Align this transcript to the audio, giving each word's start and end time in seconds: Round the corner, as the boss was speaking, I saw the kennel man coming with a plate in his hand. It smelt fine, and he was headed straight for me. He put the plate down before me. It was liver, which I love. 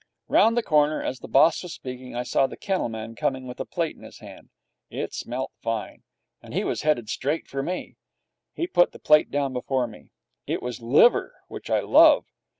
Round 0.27 0.57
the 0.57 0.63
corner, 0.63 1.03
as 1.03 1.19
the 1.19 1.27
boss 1.27 1.61
was 1.61 1.73
speaking, 1.75 2.15
I 2.15 2.23
saw 2.23 2.47
the 2.47 2.57
kennel 2.57 2.89
man 2.89 3.13
coming 3.13 3.45
with 3.45 3.59
a 3.59 3.65
plate 3.65 3.95
in 3.95 4.01
his 4.01 4.17
hand. 4.17 4.49
It 4.89 5.13
smelt 5.13 5.51
fine, 5.61 6.01
and 6.41 6.55
he 6.55 6.63
was 6.63 6.81
headed 6.81 7.07
straight 7.07 7.47
for 7.47 7.61
me. 7.61 7.97
He 8.55 8.65
put 8.65 8.93
the 8.93 8.99
plate 8.99 9.29
down 9.29 9.53
before 9.53 9.85
me. 9.85 10.09
It 10.47 10.63
was 10.63 10.81
liver, 10.81 11.35
which 11.49 11.69
I 11.69 11.81
love. 11.81 12.25